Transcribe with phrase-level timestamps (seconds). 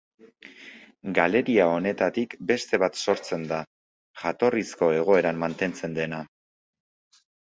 [1.17, 3.59] Galeria honetatik beste bat sortzen da,
[4.23, 6.23] jatorrizko egoeran mantentzen dena.